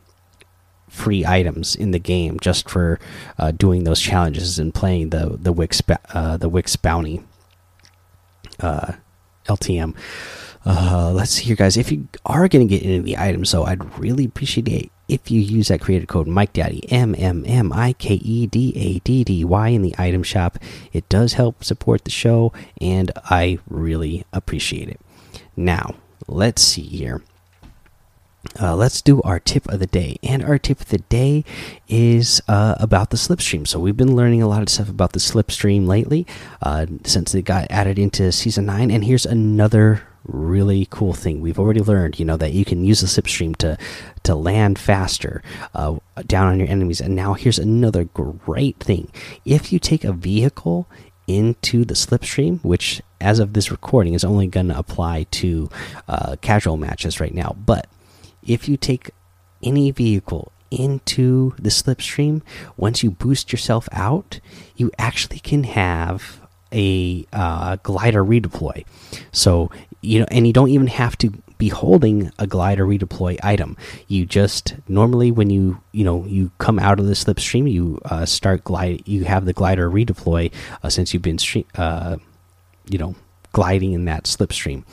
free 0.93 1.25
items 1.25 1.75
in 1.75 1.91
the 1.91 1.99
game 1.99 2.39
just 2.39 2.69
for 2.69 3.01
uh, 3.39 3.51
doing 3.51 3.85
those 3.85 4.01
challenges 4.01 4.59
and 4.59 4.75
playing 4.75 5.09
the 5.11 5.39
the 5.41 5.53
Wick's 5.53 5.83
uh, 6.13 6.37
the 6.37 6.49
Wick's 6.49 6.77
bounty 6.77 7.23
uh, 8.61 8.93
LTM. 9.47 9.97
Uh, 10.65 11.11
let's 11.13 11.33
see 11.33 11.45
here, 11.45 11.57
guys. 11.57 11.77
If 11.77 11.91
you 11.91 12.07
are 12.25 12.47
going 12.47 12.69
to 12.69 12.73
get 12.73 12.85
into 12.85 13.03
the 13.03 13.19
items, 13.19 13.51
so 13.51 13.65
I'd 13.65 13.99
really 13.99 14.27
appreciate 14.27 14.69
it 14.69 14.91
if 15.09 15.31
you 15.31 15.41
use 15.41 15.69
that 15.69 15.81
creator 15.81 16.07
code 16.07 16.29
Mike 16.29 16.53
Daddy 16.53 16.85
M 16.93 17.17
M 17.19 17.43
M 17.47 17.73
I 17.73 17.95
K 17.95 18.15
E 18.15 18.47
D 18.47 18.73
A 18.77 18.99
D 19.01 19.25
D 19.25 19.45
Y 19.45 19.69
in 19.69 19.83
the 19.83 19.95
item 19.99 20.23
shop. 20.23 20.59
It 20.93 21.09
does 21.09 21.33
help 21.33 21.65
support 21.65 22.05
the 22.05 22.11
show, 22.11 22.53
and 22.81 23.11
I 23.25 23.59
really 23.69 24.25
appreciate 24.33 24.89
it. 24.89 25.01
Now, 25.57 25.97
let's 26.29 26.63
see 26.63 26.83
here. 26.83 27.23
Uh, 28.61 28.75
let's 28.75 29.01
do 29.01 29.23
our 29.23 29.39
tip 29.39 29.69
of 29.69 29.79
the 29.79 29.87
day. 29.87 30.19
And 30.23 30.43
our 30.43 30.59
tip 30.59 30.81
of 30.81 30.89
the 30.89 30.99
day 30.99 31.45
is 31.89 32.43
uh, 32.49 32.75
about 32.79 33.11
the 33.11 33.17
slipstream. 33.17 33.67
So, 33.67 33.79
we've 33.79 33.97
been 33.97 34.17
learning 34.17 34.43
a 34.43 34.49
lot 34.49 34.63
of 34.63 34.69
stuff 34.69 34.89
about 34.89 35.13
the 35.13 35.21
slipstream 35.21 35.87
lately 35.87 36.27
uh, 36.61 36.87
since 37.05 37.35
it 37.35 37.43
got 37.43 37.71
added 37.71 37.99
into 37.99 38.33
season 38.33 38.67
9. 38.67 38.91
And 38.91 39.05
here's 39.05 39.27
another 39.27 40.03
really 40.25 40.87
cool 40.91 41.13
thing 41.13 41.41
we've 41.41 41.59
already 41.59 41.81
learned 41.81 42.19
you 42.19 42.25
know 42.25 42.37
that 42.37 42.53
you 42.53 42.65
can 42.65 42.85
use 42.85 43.01
the 43.01 43.07
slipstream 43.09 43.57
to 43.57 43.77
to 44.23 44.35
land 44.35 44.79
faster 44.79 45.43
uh, 45.75 45.97
down 46.27 46.47
on 46.47 46.61
your 46.61 46.69
enemies 46.69 47.01
and 47.01 47.17
now 47.17 47.35
here's 47.35 47.59
another 47.59 48.05
great 48.05 48.79
thing 48.79 49.11
if 49.45 49.73
you 49.73 49.81
take 49.81 50.05
a 50.05 50.13
vehicle 50.13 50.89
into 51.27 51.85
the 51.85 51.95
slipstream 51.95 52.63
which 52.65 53.03
as 53.21 53.41
of 53.41 53.53
this 53.53 53.71
recording 53.71 54.15
is 54.15 54.25
only 54.25 54.47
going 54.47 54.69
to 54.69 54.79
apply 54.79 55.25
to 55.25 55.69
uh, 56.09 56.37
casual 56.41 56.77
matches 56.77 57.19
right 57.19 57.35
now 57.35 57.57
but 57.67 57.89
if 58.47 58.69
you 58.69 58.77
take 58.77 59.11
any 59.63 59.91
vehicle 59.91 60.53
into 60.71 61.55
the 61.59 61.69
slipstream, 61.69 62.43
once 62.77 63.03
you 63.03 63.11
boost 63.11 63.53
yourself 63.53 63.89
out, 63.93 64.41
you 64.77 64.91
actually 64.99 65.39
can 65.39 65.65
have 65.65 66.41
a 66.73 67.27
uh, 67.33 67.77
glider 67.83 68.25
redeploy. 68.25 68.85
So 69.31 69.71
you 70.01 70.19
know, 70.19 70.27
and 70.31 70.47
you 70.47 70.53
don't 70.53 70.71
even 70.71 70.89
have 70.89 71.17
to 71.19 71.31
be 71.59 71.69
holding 71.69 72.33
a 72.39 72.47
glider 72.47 72.85
redeploy 72.85 73.39
item. 73.43 73.77
You 74.09 74.27
just 74.27 74.75
normally 74.89 75.31
when 75.31 75.51
you 75.51 75.81
you 75.93 76.05
know 76.05 76.25
you 76.27 76.51
come 76.59 76.79
out 76.79 76.99
of 76.99 77.07
the 77.07 77.13
slipstream, 77.13 77.71
you 77.71 78.01
uh, 78.07 78.27
start 78.27 78.65
glide. 78.65 79.03
You 79.07 79.25
have 79.25 79.45
the 79.45 79.53
glider 79.53 79.89
redeploy 79.89 80.53
uh, 80.83 80.89
since 80.89 81.13
you've 81.13 81.23
been 81.23 81.39
uh, 81.77 82.17
you 82.91 82.99
know 82.99 83.15
gliding 83.53 83.93
in 83.93 84.07
that 84.07 84.25
slipstream. 84.25 84.85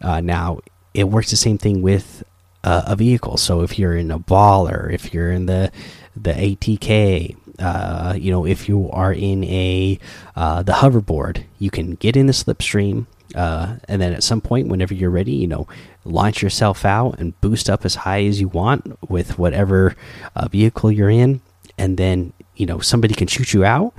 Uh, 0.00 0.20
now 0.20 0.60
it 0.92 1.04
works 1.04 1.30
the 1.30 1.36
same 1.36 1.58
thing 1.58 1.82
with 1.82 2.22
uh, 2.64 2.82
a 2.86 2.96
vehicle. 2.96 3.36
So 3.36 3.60
if 3.60 3.78
you're 3.78 3.94
in 3.94 4.10
a 4.10 4.18
baller, 4.18 4.92
if 4.92 5.14
you're 5.14 5.30
in 5.30 5.46
the 5.46 5.70
the 6.16 6.32
ATK, 6.32 7.36
uh, 7.58 8.14
you 8.16 8.30
know, 8.32 8.46
if 8.46 8.68
you 8.68 8.90
are 8.90 9.12
in 9.12 9.44
a 9.44 9.98
uh, 10.34 10.62
the 10.62 10.72
hoverboard, 10.72 11.44
you 11.58 11.70
can 11.70 11.94
get 11.94 12.16
in 12.16 12.26
the 12.26 12.32
slipstream, 12.32 13.06
uh, 13.34 13.76
and 13.86 14.00
then 14.00 14.12
at 14.12 14.24
some 14.24 14.40
point, 14.40 14.68
whenever 14.68 14.94
you're 14.94 15.10
ready, 15.10 15.32
you 15.32 15.46
know, 15.46 15.68
launch 16.04 16.42
yourself 16.42 16.84
out 16.84 17.18
and 17.18 17.38
boost 17.40 17.68
up 17.68 17.84
as 17.84 17.94
high 17.96 18.24
as 18.24 18.40
you 18.40 18.48
want 18.48 18.98
with 19.08 19.38
whatever 19.38 19.94
uh, 20.34 20.48
vehicle 20.48 20.90
you're 20.90 21.10
in, 21.10 21.40
and 21.76 21.96
then 21.98 22.32
you 22.56 22.64
know 22.64 22.78
somebody 22.78 23.14
can 23.14 23.26
shoot 23.26 23.52
you 23.52 23.64
out 23.64 23.92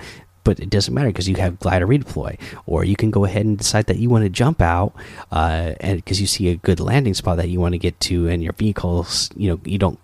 but 0.46 0.60
it 0.62 0.70
doesn't 0.70 0.94
matter 0.94 1.10
because 1.10 1.28
you 1.28 1.36
have 1.36 1.60
glider 1.60 1.86
redeploy, 1.86 2.40
or 2.66 2.86
you 2.86 2.96
can 2.96 3.12
go 3.12 3.26
ahead 3.26 3.46
and 3.46 3.58
decide 3.58 3.88
that 3.88 3.98
you 3.98 4.10
want 4.10 4.24
to 4.24 4.30
jump 4.30 4.62
out, 4.62 4.94
uh, 5.34 5.74
and 5.82 5.98
because 5.98 6.22
you 6.22 6.28
see 6.28 6.48
a 6.48 6.56
good 6.56 6.80
landing 6.80 7.14
spot 7.14 7.36
that 7.36 7.50
you 7.50 7.60
want 7.60 7.74
to 7.74 7.80
get 7.80 8.00
to, 8.00 8.30
and 8.30 8.42
your 8.42 8.54
vehicles, 8.54 9.30
you 9.36 9.50
know, 9.50 9.60
you 9.66 9.78
don't, 9.78 10.00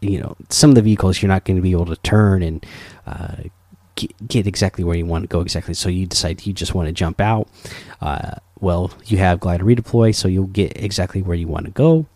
you 0.00 0.20
know, 0.20 0.36
some 0.50 0.70
of 0.70 0.76
the 0.76 0.82
vehicles 0.82 1.20
you're 1.20 1.28
not 1.28 1.44
going 1.44 1.56
to 1.56 1.62
be 1.62 1.72
able 1.72 1.86
to 1.86 1.96
turn 1.96 2.42
and 2.42 2.64
uh, 3.06 3.36
get, 3.96 4.28
get, 4.28 4.46
exactly 4.46 4.84
where 4.84 4.96
you 4.96 5.06
want 5.06 5.24
to 5.24 5.28
go 5.28 5.40
exactly. 5.40 5.74
So 5.74 5.88
you 5.88 6.06
decide 6.06 6.44
you 6.46 6.52
just 6.52 6.74
want 6.74 6.86
to 6.86 6.92
jump 6.92 7.20
out. 7.20 7.48
Uh, 8.00 8.32
well, 8.60 8.92
you 9.06 9.18
have 9.18 9.40
glider 9.40 9.64
redeploy, 9.64 10.14
so 10.14 10.28
you'll 10.28 10.46
get 10.46 10.76
exactly 10.76 11.22
where 11.22 11.36
you 11.36 11.48
want 11.48 11.66
to 11.66 11.72
go. 11.72 12.06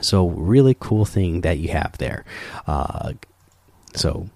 So 0.00 0.28
really 0.28 0.76
cool 0.78 1.04
thing 1.04 1.40
that 1.40 1.58
you 1.58 1.70
have 1.70 1.98
there. 1.98 2.24
Uh, 2.66 3.14
so 3.94 4.28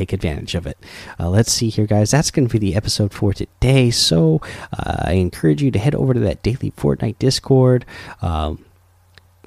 take 0.00 0.12
advantage 0.14 0.54
of 0.54 0.66
it. 0.66 0.78
Uh, 1.18 1.28
let's 1.28 1.52
see 1.52 1.68
here, 1.68 1.86
guys. 1.86 2.10
That's 2.10 2.30
going 2.30 2.48
to 2.48 2.52
be 2.52 2.58
the 2.58 2.74
episode 2.74 3.12
for 3.12 3.34
today. 3.34 3.90
So 3.90 4.40
uh, 4.72 5.04
I 5.04 5.12
encourage 5.12 5.62
you 5.62 5.70
to 5.72 5.78
head 5.78 5.94
over 5.94 6.14
to 6.14 6.20
that 6.20 6.42
daily 6.42 6.70
Fortnite 6.72 7.18
Discord. 7.18 7.84
Um, 8.22 8.64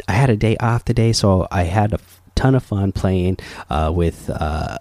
I 0.08 0.14
had 0.14 0.30
a 0.30 0.38
day 0.38 0.56
off 0.58 0.86
today, 0.86 1.12
so 1.12 1.48
I 1.52 1.64
had 1.64 1.94
a 1.94 2.00
ton 2.36 2.56
of 2.56 2.64
fun 2.64 2.92
playing 2.92 3.38
uh, 3.70 3.92
with 3.94 4.30
uh, 4.30 4.78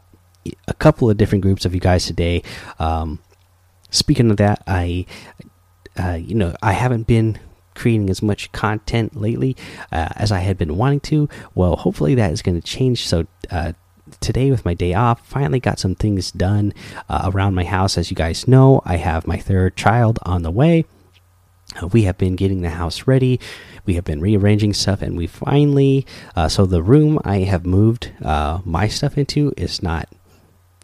a 0.68 0.74
couple 0.74 1.08
of 1.08 1.16
different 1.16 1.42
groups 1.42 1.64
of 1.64 1.74
you 1.74 1.80
guys 1.80 2.06
today. 2.06 2.42
Um, 2.78 3.20
speaking 3.90 4.30
of 4.30 4.36
that, 4.36 4.62
I, 4.66 5.06
uh, 5.98 6.18
you 6.20 6.34
know, 6.34 6.54
I 6.62 6.72
haven't 6.72 7.06
been 7.06 7.38
creating 7.74 8.10
as 8.10 8.20
much 8.20 8.52
content 8.52 9.16
lately 9.16 9.56
uh, 9.90 10.08
as 10.16 10.30
I 10.30 10.40
had 10.40 10.58
been 10.58 10.76
wanting 10.76 11.00
to. 11.00 11.30
Well, 11.54 11.76
hopefully 11.76 12.14
that 12.16 12.32
is 12.32 12.42
going 12.42 12.60
to 12.60 12.66
change. 12.66 13.06
So 13.06 13.26
uh, 13.50 13.72
today 14.20 14.50
with 14.50 14.64
my 14.64 14.74
day 14.74 14.94
off 14.94 15.26
finally 15.26 15.60
got 15.60 15.78
some 15.78 15.94
things 15.94 16.32
done 16.32 16.72
uh, 17.08 17.30
around 17.32 17.54
my 17.54 17.64
house. 17.64 17.96
As 17.96 18.10
you 18.10 18.16
guys 18.16 18.48
know 18.48 18.82
i 18.84 18.96
have 18.96 19.26
my 19.26 19.38
third 19.38 19.76
child 19.76 20.18
on 20.22 20.42
the 20.42 20.50
way. 20.50 20.84
Uh, 21.80 21.86
we 21.86 22.02
have 22.02 22.18
been 22.18 22.36
getting 22.36 22.60
the 22.62 22.70
house 22.70 23.06
ready. 23.06 23.40
We 23.86 23.94
have 23.94 24.04
been 24.04 24.20
rearranging 24.20 24.74
stuff 24.74 25.02
and 25.02 25.16
we 25.16 25.26
finally 25.26 26.06
uh, 26.36 26.48
so 26.48 26.66
the 26.66 26.82
room 26.82 27.18
i 27.24 27.38
have 27.38 27.64
moved 27.64 28.12
uh, 28.22 28.60
my 28.64 28.88
stuff 28.88 29.16
into 29.18 29.52
is 29.56 29.82
not 29.82 30.08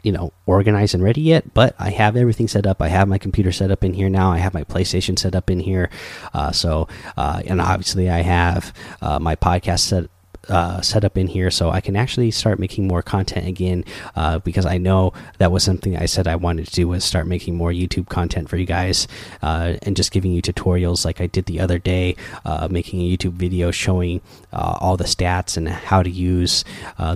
you 0.04 0.12
know 0.12 0.32
organized 0.46 0.94
and 0.94 1.02
ready 1.02 1.20
yet 1.20 1.52
but 1.54 1.75
i 1.80 1.90
have 1.90 2.16
everything 2.16 2.46
set 2.46 2.66
up. 2.66 2.80
I 2.80 2.88
have 2.88 3.08
my 3.08 3.18
computer 3.18 3.50
set 3.50 3.70
up 3.70 3.82
in 3.82 3.94
here 3.94 4.08
now. 4.08 4.30
I 4.30 4.38
have 4.38 4.54
my 4.54 4.62
playstation 4.62 5.18
set 5.18 5.34
up 5.34 5.50
in 5.50 5.60
here. 5.60 5.90
Uh, 6.32 6.52
so 6.52 6.88
and 7.16 7.60
obviously 7.60 8.08
i 8.08 8.22
have 8.22 8.72
my 9.02 9.34
podcast 9.34 9.80
set 9.80 10.10
uh, 10.49 10.80
set 10.80 11.04
up 11.04 11.18
in 11.18 11.26
here 11.26 11.50
so 11.50 11.71
I 11.71 11.80
can 11.80 11.97
actually 11.97 12.30
start 12.30 12.59
making 12.59 12.87
more 12.87 13.02
content 13.02 13.47
again 13.47 13.85
uh, 14.16 14.38
because 14.38 14.66
I 14.66 14.78
know 14.78 15.12
that 15.38 15.52
was 15.52 15.62
something 15.62 15.97
I 15.97 16.07
said 16.07 16.26
I 16.26 16.37
wanted 16.37 16.66
to 16.68 16.73
do 16.73 16.88
was 16.88 17.04
start 17.04 17.26
making 17.26 17.57
more 17.57 17.71
YouTube 17.71 18.09
content 18.09 18.49
for 18.49 18.57
you 18.57 18.64
guys 18.64 19.07
uh, 19.42 19.75
and 19.83 19.97
just 19.97 20.12
giving 20.12 20.33
you 20.33 20.42
tutorials 20.42 21.04
like 21.04 21.21
I 21.21 21.26
did 21.26 21.47
the 21.47 21.61
other 21.61 21.78
day, 21.78 22.16
uh, 22.45 22.68
making 22.71 23.00
a 23.00 23.16
YouTube 23.16 23.33
video 23.33 23.71
showing 23.71 24.21
uh, 24.52 24.78
all 24.80 24.97
the 24.97 25.04
stats 25.04 25.57
and 25.57 25.68
how 25.68 26.02
to 26.02 26.11
use 26.11 26.64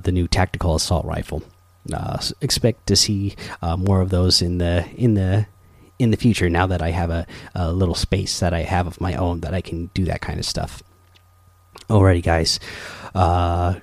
the 0.02 0.12
new 0.12 0.28
tactical 0.28 0.74
assault 0.74 1.04
rifle. 1.04 1.42
expect 2.40 2.86
to 2.86 2.96
see 2.96 3.36
more 3.78 4.00
of 4.00 4.10
those 4.10 4.42
in 4.42 4.58
the 4.58 4.88
in 4.96 5.14
the 5.14 5.46
in 5.98 6.10
the 6.10 6.16
future 6.16 6.50
now 6.50 6.66
that 6.66 6.82
I 6.82 6.90
have 6.90 7.10
a, 7.10 7.26
a 7.54 7.72
little 7.72 7.94
space 7.94 8.40
that 8.40 8.52
I 8.52 8.62
have 8.62 8.86
of 8.86 9.00
my 9.00 9.14
own 9.14 9.40
that 9.40 9.54
I 9.54 9.60
can 9.60 9.86
do 9.94 10.04
that 10.06 10.20
kind 10.20 10.38
of 10.38 10.44
stuff. 10.44 10.82
Alrighty, 11.88 12.22
guys. 12.22 12.58
Uh, 13.14 13.80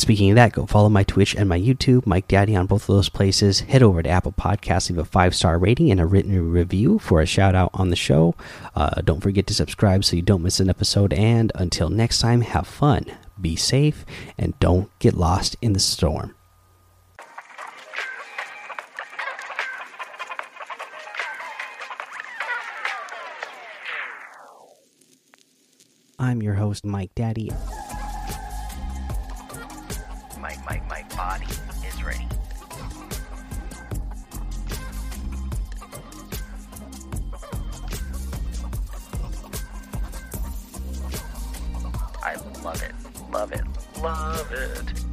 Speaking 0.00 0.30
of 0.30 0.36
that, 0.36 0.52
go 0.54 0.64
follow 0.64 0.88
my 0.88 1.04
Twitch 1.04 1.36
and 1.36 1.46
my 1.46 1.60
YouTube, 1.60 2.06
Mike 2.06 2.26
Daddy, 2.26 2.56
on 2.56 2.64
both 2.64 2.88
of 2.88 2.94
those 2.96 3.10
places. 3.10 3.60
Head 3.60 3.82
over 3.82 4.02
to 4.02 4.08
Apple 4.08 4.32
Podcasts, 4.32 4.88
leave 4.88 4.98
a 4.98 5.04
five 5.04 5.34
star 5.34 5.58
rating 5.58 5.90
and 5.90 6.00
a 6.00 6.06
written 6.06 6.50
review 6.50 6.98
for 6.98 7.20
a 7.20 7.26
shout 7.26 7.54
out 7.54 7.70
on 7.74 7.90
the 7.90 7.96
show. 7.96 8.34
Uh, 8.74 9.02
don't 9.02 9.20
forget 9.20 9.46
to 9.48 9.54
subscribe 9.54 10.02
so 10.02 10.16
you 10.16 10.22
don't 10.22 10.42
miss 10.42 10.58
an 10.58 10.70
episode. 10.70 11.12
And 11.12 11.52
until 11.54 11.90
next 11.90 12.20
time, 12.20 12.40
have 12.40 12.66
fun, 12.66 13.04
be 13.38 13.56
safe, 13.56 14.06
and 14.38 14.58
don't 14.58 14.90
get 15.00 15.12
lost 15.12 15.56
in 15.60 15.74
the 15.74 15.80
storm. 15.80 16.34
I'm 26.22 26.42
your 26.42 26.52
host, 26.52 26.84
Mike 26.84 27.14
Daddy. 27.14 27.50
My, 30.38 30.54
my, 30.66 30.82
my 30.86 31.02
body 31.16 31.46
is 31.88 32.04
ready. 32.04 32.28
I 42.22 42.34
love 42.62 42.82
it, 42.82 42.92
love 43.32 43.52
it, 43.52 43.64
love 44.02 44.52
it. 44.52 45.09